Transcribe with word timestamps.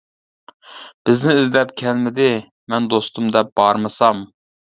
بىزنى 1.09 1.35
ئىزدەپ 1.41 1.73
كەلمىدى، 1.83 2.27
مەن 2.75 2.87
دوستۇم 2.95 3.31
دەپ 3.37 3.53
بارمىسام. 3.61 4.27